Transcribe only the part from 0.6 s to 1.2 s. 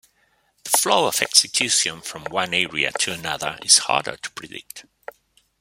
The flow